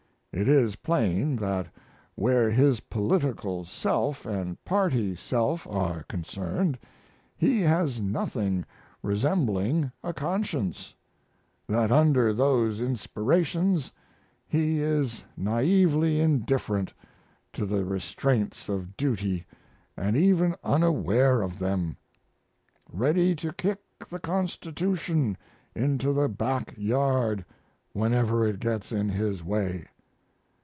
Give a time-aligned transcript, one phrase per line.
[0.33, 1.67] It is plain that
[2.15, 6.79] where his political self & party self are concerned
[7.35, 8.63] he has nothing
[9.03, 10.95] resembling a conscience;
[11.67, 13.91] that under those inspirations
[14.47, 16.93] he is naively indifferent
[17.51, 19.45] to the restraints of duty
[19.77, 21.97] & even unaware of them;
[22.89, 25.37] ready to kick the Constitution
[25.75, 27.43] into the back yard
[27.91, 29.87] whenever it gets in his way....